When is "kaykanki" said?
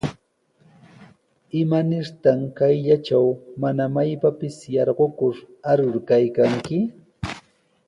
6.09-6.79